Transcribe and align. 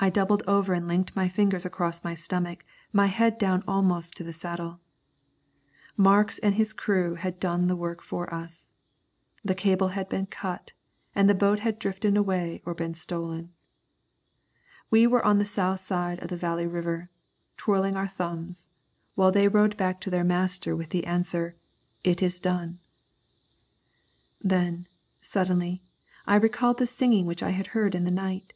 I 0.00 0.10
doubled 0.10 0.42
over 0.48 0.72
and 0.74 0.88
linked 0.88 1.14
my 1.14 1.28
fingers 1.28 1.64
across 1.64 2.02
my 2.02 2.14
stomach, 2.14 2.64
my 2.92 3.06
head 3.06 3.38
down 3.38 3.62
almost 3.68 4.16
to 4.16 4.24
the 4.24 4.32
saddle. 4.32 4.80
Marks 5.96 6.40
and 6.40 6.56
his 6.56 6.72
crew 6.72 7.14
had 7.14 7.38
done 7.38 7.68
the 7.68 7.76
work 7.76 8.02
for 8.02 8.34
us. 8.34 8.66
The 9.44 9.54
cable 9.54 9.90
had 9.94 10.08
been 10.08 10.26
cut, 10.26 10.72
and 11.14 11.30
the 11.30 11.32
boat 11.36 11.60
had 11.60 11.78
drifted 11.78 12.16
away 12.16 12.60
or 12.66 12.74
been 12.74 12.94
stolen. 12.94 13.52
We 14.90 15.06
were 15.06 15.24
on 15.24 15.38
the 15.38 15.44
south 15.44 15.78
side 15.78 16.18
of 16.24 16.28
the 16.28 16.36
Valley 16.36 16.66
River 16.66 17.08
twirling 17.56 17.94
our 17.94 18.08
thumbs, 18.08 18.66
while 19.14 19.30
they 19.30 19.46
rode 19.46 19.76
back 19.76 20.00
to 20.00 20.10
their 20.10 20.24
master 20.24 20.74
with 20.74 20.90
the 20.90 21.06
answer, 21.06 21.54
"It 22.02 22.20
is 22.20 22.40
done." 22.40 22.80
Then, 24.40 24.88
suddenly, 25.20 25.84
I 26.26 26.34
recalled 26.34 26.78
the 26.78 26.86
singing 26.88 27.26
which 27.26 27.44
I 27.44 27.50
had 27.50 27.68
heard 27.68 27.94
in 27.94 28.02
the 28.02 28.10
night. 28.10 28.52